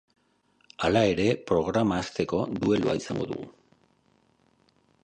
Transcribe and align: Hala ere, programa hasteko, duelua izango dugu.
Hala 0.87 1.03
ere, 1.09 1.27
programa 1.51 2.01
hasteko, 2.01 2.41
duelua 2.65 2.99
izango 3.05 3.31
dugu. 3.35 3.51